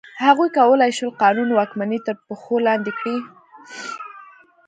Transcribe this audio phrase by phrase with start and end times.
[0.25, 3.17] هغوی کولای شول قانون واکمني تر پښو لاندې کړي.